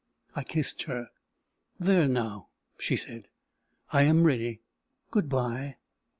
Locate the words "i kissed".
0.35-0.81